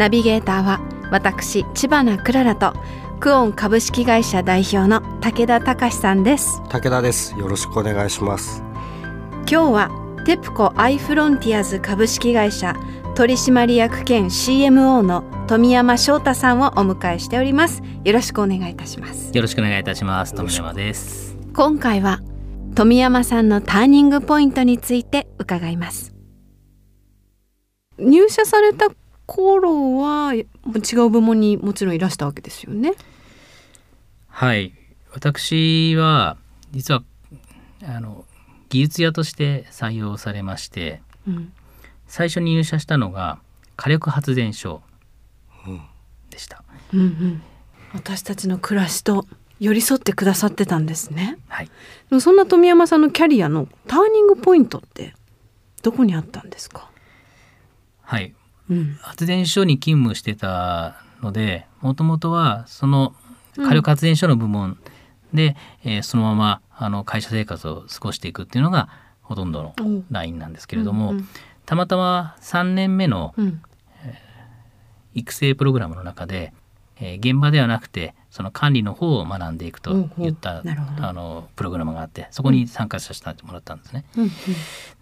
[0.00, 2.72] ナビゲーターは私千葉なクララと
[3.20, 6.62] クオン株式会社代表の武田隆さんです。
[6.70, 7.38] 武田です。
[7.38, 8.62] よろしくお願いします。
[9.40, 12.74] 今日はテプコアイフロンティアズ株式会社
[13.14, 17.82] 取締役兼 CMO の富山翔太さんをお迎えしております。
[18.02, 19.36] よろしくお願いいたします。
[19.36, 20.32] よろしくお願いいたします。
[20.34, 21.36] 富山です。
[21.52, 22.20] 今回は
[22.74, 26.14] 富山さんのターニングポイントについて伺います。
[27.98, 28.88] 入社された
[29.32, 30.44] 頃は違
[30.96, 32.94] う部門にもちろんいらしたわけですよね。
[34.26, 34.74] はい。
[35.12, 36.36] 私は
[36.72, 37.04] 実は
[37.84, 38.24] あの
[38.70, 41.52] 技術屋として採用されまして、うん。
[42.08, 43.38] 最初に入社したのが
[43.76, 44.82] 火力発電所
[46.30, 47.42] でした、うんうん。
[47.94, 49.26] 私たちの暮らしと
[49.60, 51.38] 寄り添ってくださってたんですね。
[51.46, 51.66] はい。
[51.66, 51.72] で
[52.16, 55.14] もそんな富山さんのキャリアのターニングポイントって
[55.82, 56.90] どこにあったんですか、
[58.02, 58.24] はい。
[58.24, 58.39] うん
[59.00, 63.14] 発電所に勤務してたのでもともとはその
[63.56, 64.78] 火力発電所の部門
[65.34, 68.88] で、えーそのままあの会社生活を過ごしていくっていうのが
[69.22, 71.28] ほとんどのおラインなんですけれども、うん
[71.66, 73.62] たまたま3年目のうん。
[75.14, 76.52] 育成プログラムの中で、
[77.00, 80.68] えー現場ではなくてその管理の方を学んでいくといったうん
[81.04, 84.04] あのプログラムがあってそこに参加させてもらったんですね。
[84.16, 84.30] うんうん。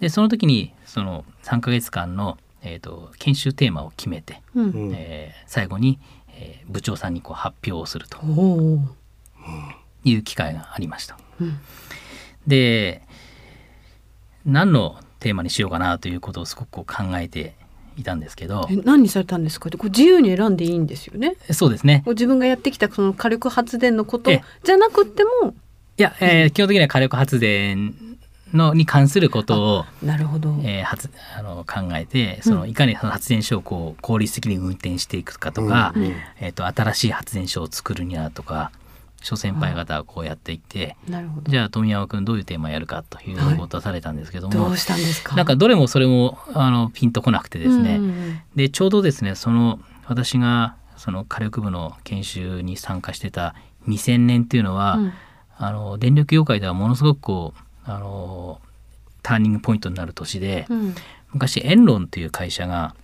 [0.00, 2.36] でその時にその3ヶ月間の、
[2.68, 4.70] えー、と研修テーマを決めて、うん。
[4.70, 4.92] うん。
[4.94, 5.98] えー最後に、
[6.38, 8.18] えー部長さんにこう発表をすると
[10.04, 11.16] いう機会がありました。
[11.40, 11.58] うん。
[12.46, 13.02] で
[14.44, 17.54] 何のテーマにしようかなということをすごくこう考えて
[17.96, 19.68] いたんですけどえ何にされたんですか？
[19.68, 21.36] ってこう自由に選んでいいんですよね？
[21.52, 22.02] そうですね。
[22.06, 24.42] 自分がやってきたその火力発電のことええ。
[24.64, 25.54] じゃなくっても
[25.98, 27.94] いや、えー基本的には火力発電
[28.56, 32.70] のに関することを、なるほど、えー発あの考えてそのうん。
[32.70, 36.14] いかにその発電所をこう効率的に運転していくかとか、うんうん。
[36.40, 38.72] えー、と新しい発電所を作るにはとか
[39.22, 41.50] 諸先輩方はこうやっていってなるほど。
[41.50, 45.34] じゃあ富山君どういうテーマやるかというのを出されたんですけども、どうしたんですか？
[45.36, 53.54] なんかどれもそれもあのピンとこなくてですね、うんうんでちょうどですねその私がその火力部の研修に参加してた
[53.88, 55.12] 2000年っていうのは、うん。
[55.58, 58.60] あの電力業界ではものすごくこうあの
[59.22, 60.94] ターニングポイントになる年で、うん。
[61.32, 62.94] 昔エンロンっていう会社が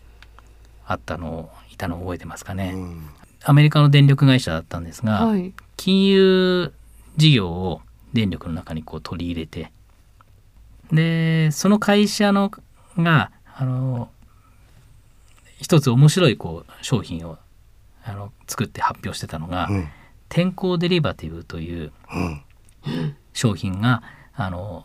[0.87, 3.09] あったのをいたのを覚えてますかね、うん。
[3.45, 5.53] アメリカの電力会社だったんですが、はい。
[5.77, 6.73] 金融
[7.17, 7.81] 事業を
[8.13, 9.73] 電力の中にこう取り入れて
[10.93, 12.53] でその会社の
[12.97, 14.11] があの
[15.59, 17.39] 一つ面白いこう商品を
[18.05, 19.89] あの作って発表してたのが、うん。
[20.29, 22.43] 天候デリバティブといううん。
[23.33, 24.03] 商品が
[24.35, 24.85] あの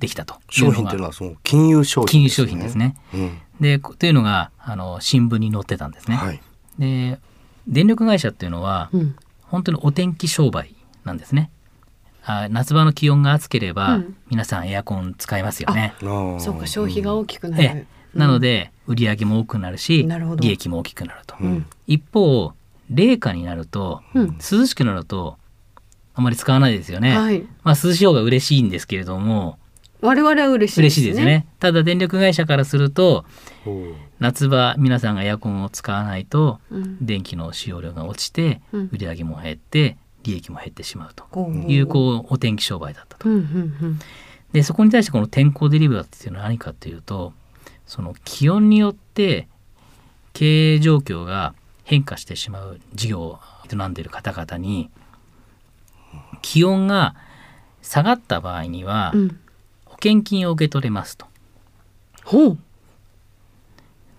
[0.00, 0.34] できたと。
[0.34, 2.96] いう商品というのはその金融商品金融商品ですね。
[3.14, 3.38] うん。
[3.60, 6.16] でというのがあの新聞に載ってたんですね。
[6.16, 6.40] はい。
[6.78, 7.18] で
[7.68, 9.16] 電力会社っていうのはうん。
[9.42, 11.50] 本当にお天気商売なんですね。
[12.24, 14.16] あ夏場の気温が暑ければ、うん。
[14.30, 15.94] 皆さんエアコン使いますよね。
[16.00, 17.66] そうか消費が大きくなる、え
[18.14, 18.18] え。
[18.18, 21.36] なので売り上げも多くなるし利益も大きくなると。
[21.40, 21.66] うん。
[21.86, 22.52] 一方
[22.90, 24.38] 冷夏になるとうん。
[24.38, 25.36] 涼しくなると
[26.14, 27.16] あまり使わないですよね。
[27.16, 27.42] はい。
[27.62, 29.58] まあ涼しい方が嬉しいんですけれども。
[30.00, 31.46] 我々は嬉しい嬉しいですよね。
[31.60, 33.24] ただ電力会社からすると
[33.66, 33.70] う。
[33.70, 37.04] ん夏場皆さんがエアコンを使わないとうん。
[37.04, 38.88] 電気の使用量が落ちてうん。
[38.92, 41.24] 売り上げも減って利益も減ってしまうと。
[41.30, 43.28] こいうこうお天気商売だったと。
[43.28, 43.98] うんうん。
[44.52, 47.32] でそこに対してこの天候デリバーっていうのは何かっていうと
[47.86, 49.48] その気温によって
[50.34, 51.54] 経営状況が
[51.84, 53.38] 変化してしまう事業を
[53.70, 54.90] 営んでいる方々に
[56.42, 57.14] 気温が
[57.80, 59.14] 下がった場合には
[59.84, 61.26] 保険金を受け取れますと。
[62.24, 62.58] ほう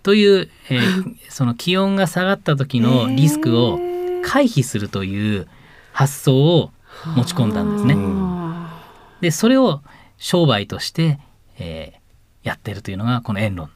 [0.02, 3.80] という、えー その気温が下がった時のリスクを
[4.24, 5.48] 回避するという
[5.94, 6.72] 発想を
[7.16, 7.96] 持ち込んだんですね。
[7.98, 8.84] あ
[9.22, 9.82] でそれを
[10.18, 11.20] 商売として、
[11.58, 12.04] えー
[12.44, 13.70] やってるというのがこのエンロン。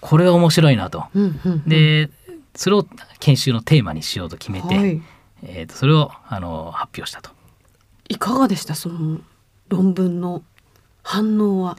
[0.00, 1.00] これは面白いなと。
[1.00, 2.10] ーうんうんうんで
[2.54, 2.86] それを
[3.18, 5.02] 研修のテーマにしようと決めて、はい、
[5.42, 7.30] えーとそれをあの発表したと。
[8.08, 8.74] いかがでした？
[8.74, 9.20] その
[9.68, 10.42] 論文の
[11.02, 11.78] 反応は。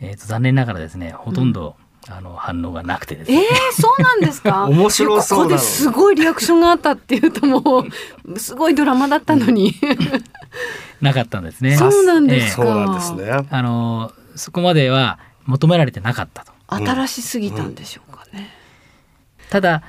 [0.00, 1.74] えーと残念ながらですねほとんど、
[2.08, 4.66] あの反応がなくてですね、えー、そうなんですか？
[4.70, 7.84] 面白そうここですごいリアクションがあったっていうとも
[8.24, 9.74] う すごいドラマだったのに。
[11.00, 11.76] なかったんですね。
[11.76, 13.46] そうなんですか、そうなんですね。
[13.50, 16.52] あのそこまでは求められてなかったと。
[16.68, 18.50] 新しすぎたんでしょうかね、
[19.50, 19.82] ただ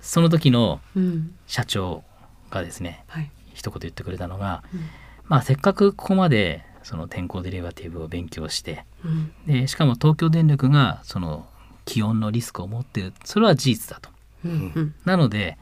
[0.00, 1.34] その時のうん。
[1.46, 2.02] 社長
[2.50, 3.30] がですねはい
[3.64, 4.80] 一言言ってくれたのが、うん。
[5.24, 9.32] まあせっかくここまでその天候デリバティブを勉強してうん。
[9.46, 11.46] でしかも東京電力がその
[11.86, 14.10] 気温のリスクを持っているそれは事実だと。
[14.44, 14.94] うんうん。
[15.04, 15.56] なので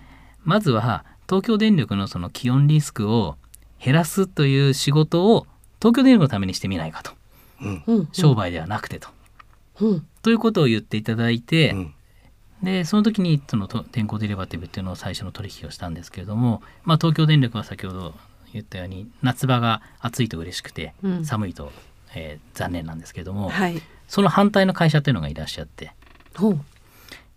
[0.44, 3.36] まずは東京電力のその気温リスクを
[3.82, 5.46] 減らすという仕事を
[5.80, 7.12] 東京電力のためにしてみないかと。
[8.12, 9.08] 商売ではなくてと。
[9.80, 10.06] うん。
[10.22, 11.94] ということを言っていただいて、うん
[12.62, 18.14] でその時にそのと天候デリバティブっていうのを最初の取引をしたんですけれども、まあ、東京電力は先ほど
[18.52, 21.24] 言ったように夏場が暑いと嬉しくて、うん。
[21.24, 21.72] 寒いと、
[22.14, 23.80] えー残念なんですけれども、はい。
[24.08, 25.92] その反対の会社っていうのがいらっしゃって、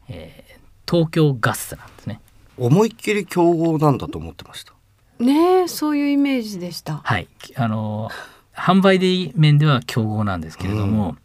[0.10, 0.56] えー
[0.88, 2.22] 東京ガスなんですね。
[2.58, 4.74] 思いっきり競合なんだと思ってました。
[5.18, 6.98] ねえそういうイメージでした。
[6.98, 8.10] はい、あの
[8.54, 11.16] 販売で面では競合なんですけれども、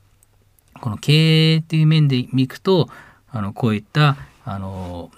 [0.81, 2.89] この経営っていう面で見くと
[3.33, 5.11] あのこういったあの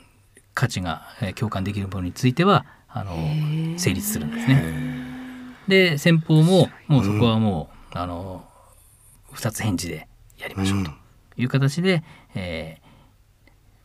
[0.54, 3.14] 価値がえー共感できるものについてはあの
[3.78, 4.92] 成立するんですね。
[5.68, 8.44] で先方ももうそこはもう、あの
[9.32, 10.90] 二つ返事でやりましょうと
[11.36, 12.02] いう形で、
[12.34, 12.82] えー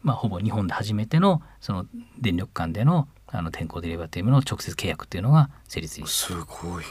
[0.02, 1.86] まあ、ほぼ日本で初めてのその
[2.20, 6.86] 電力間でのあの天候デリバティブの直接契約っていうのが成立しすごい。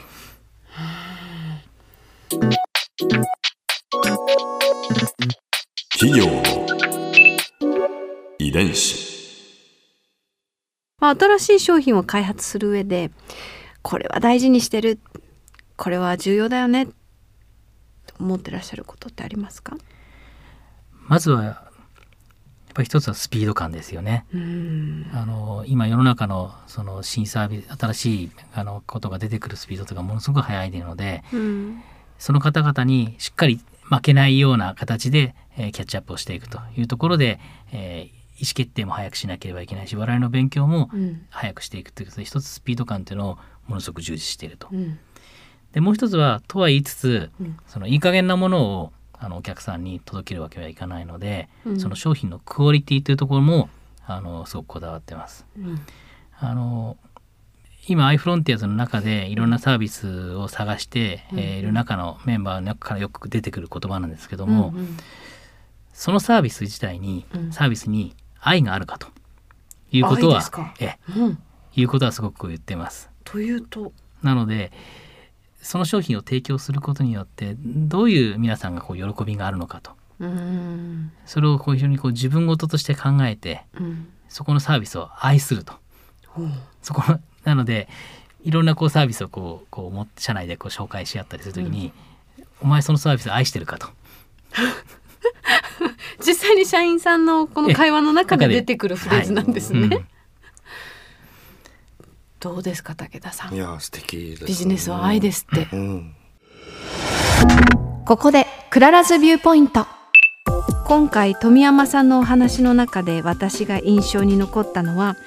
[5.99, 6.43] 企業の
[8.47, 9.05] 遺伝子。
[10.99, 13.11] まあ、新しい商品を開発する上で
[13.81, 14.99] これは大事にしてる。
[15.75, 16.87] これは重要だよね。
[16.87, 16.93] と
[18.19, 19.77] 思ってらっしゃることってありますか？
[21.07, 24.25] まずはやっぱり一つはスピード感ですよね。
[24.33, 25.07] うん。
[25.13, 31.83] あの今世の中のその新サービス新しいあのことが出てくるスピードとかものすごく速いのでうん。
[32.17, 37.39] その方々にしっかり負けないような形で、えーキャッチアップをしていくというところで、
[37.71, 41.25] えー意思決定も早くしなければいけないし我々の勉強もうん。
[41.29, 43.37] 早くしていくということで一つスピード感というのを
[43.67, 44.67] ものすごく重視していると。
[44.71, 44.99] うん。
[45.73, 47.57] でもう一つはとは言いつつうん。
[47.67, 51.79] そのいい加減なものをあのお客さんに届けるわけにはいかないので、うん。
[51.79, 53.69] その商品のクオリティというところも
[54.05, 55.45] あのすごくこだわってます。
[55.57, 55.81] うん。
[56.39, 56.97] あの
[57.87, 61.39] 今 iFrontiers の中でいろんなサービスを探して、うん。
[61.39, 64.97] えーいる中のメンバーの中からよく出てくる言葉なんですけども、うんうん。
[65.93, 67.51] そのサービス自体に、うん。
[67.51, 69.07] サービスに愛があるかと。
[69.91, 70.41] いうことは
[70.79, 71.39] えうん。
[71.75, 73.09] いうことはすごく言ってます。
[73.23, 73.93] というと？
[74.23, 74.71] なので
[75.61, 79.91] その商品を提供することによってどういう皆さんがこう喜びがあるのかと。
[80.19, 81.11] うん。
[81.25, 84.07] それをこう非常にこう自分事として考えてうん。
[84.29, 85.73] そこのサービスを愛すると。
[86.81, 87.87] そこのなので
[88.43, 91.91] いろんなこうサービスをこうこう社内でこう紹介し合ったりするときに、
[92.61, 93.87] お前そのサービス愛してるかと
[96.27, 100.05] 実際に社員さんのこの会話の中で出てくるフレーズなんですね、はいうん。
[102.41, 103.53] どうですか武田さん？
[103.53, 104.47] いや素敵です、ね。
[104.47, 105.31] ビジネスは愛で。
[105.31, 105.69] すって。
[105.71, 106.13] うん。
[108.05, 109.87] ここでクララズビューポイント。
[110.85, 115.17] 今回富山さんのお話の中で私が印象に残ったのは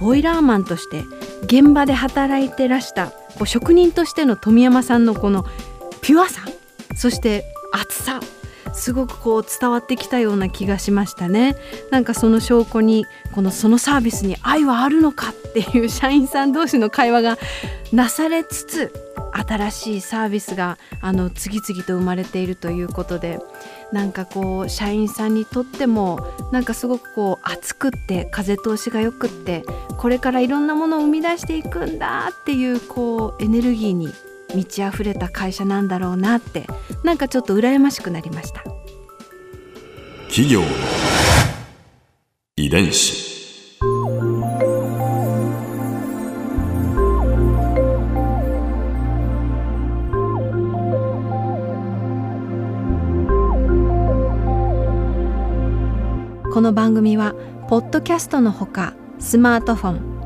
[0.00, 1.02] ボイラーマンとして
[1.42, 5.44] 現場で働いてらしたこう職人としての富山さんのこの
[6.00, 6.40] ピュアさ
[6.96, 8.20] そして熱さ
[8.74, 11.56] すごくこう伝わってきたような気がしましたね。
[11.90, 17.38] なんかその証拠にこのそのサービスに愛はあるのかっていう社員さん同士の会話が
[17.92, 18.92] なされつつ
[19.32, 23.40] 新しいサービスがあの次々と生まれているということで
[23.92, 26.20] なんかこう社員さんにとっても
[26.52, 29.64] なんかすごくこう熱くって風通しがよくって
[29.98, 34.08] これからいろんなものを生み出していくんだっていうこうエネルギーに
[34.54, 36.66] 満ち溢れた会社なんだろうなって
[37.02, 38.62] なんかちょっと羨ましくなりました。
[40.28, 40.66] 企業の
[42.56, 43.34] 遺伝子
[56.52, 57.34] この番組は
[57.68, 60.13] ポッドキャストのほかスマートフォン